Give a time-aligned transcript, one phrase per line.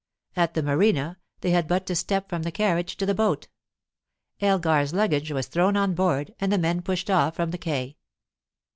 [0.35, 3.49] At the Marina, they had but to step from the carriage to the boat.
[4.39, 7.97] Elgar's luggage was thrown on board, and the men pushed off from the quay.